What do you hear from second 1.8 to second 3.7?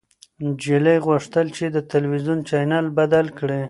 تلويزيون چاینل بدل کړي.